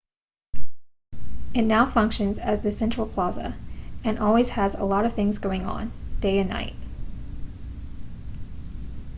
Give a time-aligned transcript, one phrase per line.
[1.53, 3.55] it now functions as the central plaza
[4.03, 6.73] and always has a lot of things going on day and night